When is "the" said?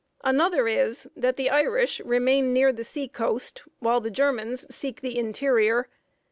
1.37-1.51, 2.73-2.83, 4.01-4.09, 5.01-5.15